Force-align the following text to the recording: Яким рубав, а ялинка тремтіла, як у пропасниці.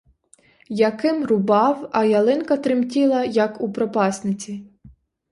Яким 0.69 1.23
рубав, 1.25 1.89
а 1.93 2.05
ялинка 2.05 2.57
тремтіла, 2.57 3.23
як 3.23 3.61
у 3.61 3.71
пропасниці. 3.71 4.63